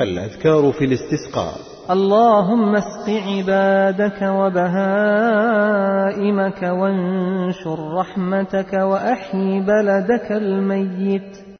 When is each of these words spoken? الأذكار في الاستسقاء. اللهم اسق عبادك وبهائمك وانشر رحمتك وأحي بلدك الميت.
الأذكار 0.00 0.72
في 0.72 0.84
الاستسقاء. 0.84 1.54
اللهم 1.90 2.76
اسق 2.76 3.08
عبادك 3.08 4.22
وبهائمك 4.22 5.02
وانشر 6.62 7.94
رحمتك 7.94 8.72
وأحي 8.72 9.60
بلدك 9.60 10.32
الميت. 10.32 11.51